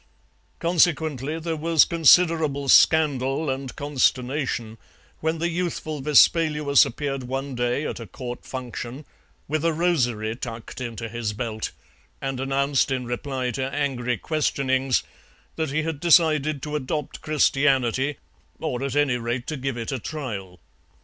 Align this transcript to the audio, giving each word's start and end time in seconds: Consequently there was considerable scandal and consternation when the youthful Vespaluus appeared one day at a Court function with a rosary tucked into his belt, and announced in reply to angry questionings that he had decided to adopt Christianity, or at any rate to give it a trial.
Consequently 0.57 1.37
there 1.37 1.55
was 1.55 1.85
considerable 1.85 2.67
scandal 2.67 3.51
and 3.51 3.75
consternation 3.75 4.79
when 5.19 5.37
the 5.37 5.47
youthful 5.49 6.01
Vespaluus 6.01 6.87
appeared 6.87 7.21
one 7.25 7.53
day 7.53 7.85
at 7.85 7.99
a 7.99 8.07
Court 8.07 8.43
function 8.43 9.05
with 9.47 9.63
a 9.63 9.71
rosary 9.71 10.35
tucked 10.35 10.81
into 10.81 11.07
his 11.07 11.33
belt, 11.33 11.69
and 12.19 12.39
announced 12.39 12.89
in 12.89 13.05
reply 13.05 13.51
to 13.51 13.71
angry 13.71 14.17
questionings 14.17 15.03
that 15.55 15.69
he 15.69 15.83
had 15.83 15.99
decided 15.99 16.63
to 16.63 16.75
adopt 16.75 17.21
Christianity, 17.21 18.17
or 18.59 18.81
at 18.83 18.95
any 18.95 19.17
rate 19.17 19.45
to 19.45 19.55
give 19.55 19.77
it 19.77 19.91
a 19.91 19.99
trial. 19.99 20.59